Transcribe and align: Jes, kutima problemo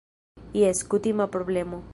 Jes, 0.53 0.81
kutima 0.95 1.27
problemo 1.37 1.83